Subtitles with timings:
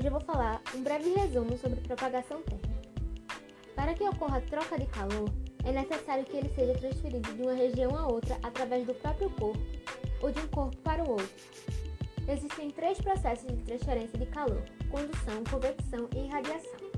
[0.00, 2.74] dar um breve resumo sobre propagação térmica.
[3.74, 5.28] Para que ocorra troca de calor,
[5.64, 9.60] é necessário que ele seja transferido de uma região a outra através do próprio corpo
[10.20, 11.28] ou de um corpo para o outro.
[12.28, 16.94] Existem três processos de transferência de calor: condução, convecção e irradiação.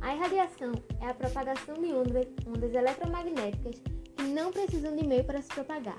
[0.00, 3.80] A irradiação é a propagação de ondas, ondas eletromagnéticas
[4.16, 5.98] que não precisam de meio para se propagar,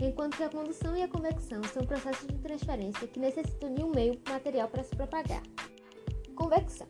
[0.00, 3.90] enquanto que a condução e a convecção são processos de transferência que necessitam de um
[3.90, 5.42] meio material para se propagar.
[6.52, 6.86] Convecção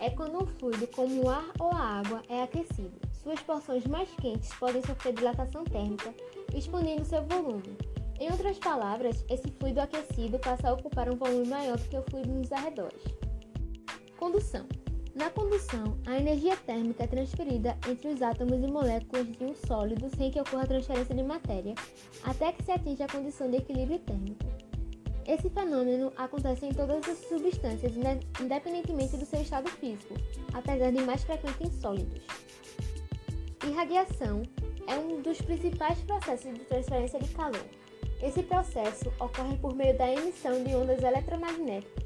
[0.00, 2.98] é quando um fluido, como o ar ou a água, é aquecido.
[3.12, 6.14] Suas porções mais quentes podem sofrer dilatação térmica,
[6.54, 7.76] expandindo seu volume.
[8.18, 12.02] Em outras palavras, esse fluido aquecido passa a ocupar um volume maior do que o
[12.08, 13.02] fluido nos arredores.
[14.16, 14.66] Condução
[15.14, 20.10] na condução, a energia térmica é transferida entre os átomos e moléculas de um sólido
[20.16, 21.74] sem que ocorra transferência de matéria,
[22.24, 24.63] até que se atinja a condição de equilíbrio térmico.
[25.26, 27.92] Esse fenômeno acontece em todas as substâncias,
[28.40, 30.14] independentemente do seu estado físico,
[30.52, 32.22] apesar de mais frequente em sólidos.
[33.66, 34.42] Irradiação
[34.86, 37.64] é um dos principais processos de transferência de calor.
[38.22, 42.04] Esse processo ocorre por meio da emissão de ondas eletromagnéticas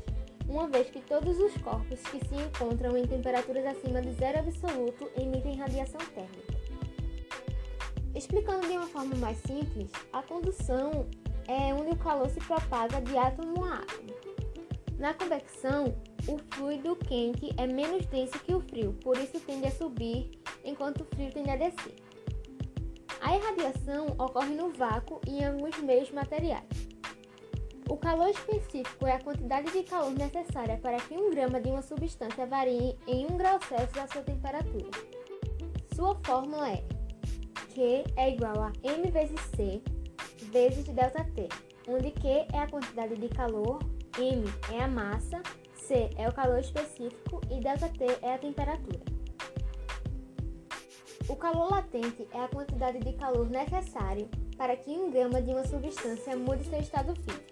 [0.49, 5.09] uma vez que todos os corpos que se encontram em temperaturas acima de zero absoluto
[5.17, 6.59] emitem radiação térmica.
[8.15, 11.07] Explicando de uma forma mais simples, a condução
[11.49, 14.15] é onde o calor se propaga de átomo a átomo.
[14.99, 15.95] Na convecção,
[16.29, 20.31] o fluido quente é menos denso que o frio, por isso tende a subir,
[20.65, 21.97] enquanto o frio tende a descer.
[23.21, 26.67] A irradiação ocorre no vácuo e em alguns meios materiais.
[27.89, 31.81] O calor específico é a quantidade de calor necessária para que um grama de uma
[31.81, 34.91] substância varie em 1 grau Celsius a sua temperatura.
[35.95, 36.85] Sua fórmula é
[37.73, 39.83] Q é igual a m vezes C
[40.49, 41.49] vezes ΔT,
[41.89, 43.79] onde Q é a quantidade de calor,
[44.19, 45.43] m é a massa,
[45.75, 49.01] C é o calor específico e ΔT é a temperatura.
[51.29, 55.67] O calor latente é a quantidade de calor necessário para que um grama de uma
[55.67, 57.45] substância mude seu estado físico.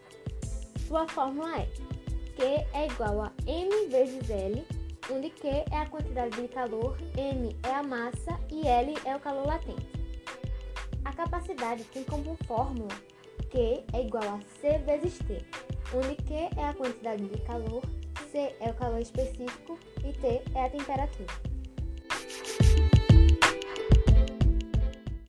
[0.86, 1.66] Sua fórmula é
[2.36, 2.42] Q
[2.74, 4.64] é igual a m vezes L,
[5.10, 9.20] onde Q é a quantidade de calor, m é a massa e L é o
[9.20, 9.95] calor latente.
[11.16, 12.94] Capacidade tem como fórmula
[13.50, 15.42] Q é igual a C vezes T,
[15.94, 17.82] onde Q é a quantidade de calor,
[18.30, 21.55] C é o calor específico e T é a temperatura.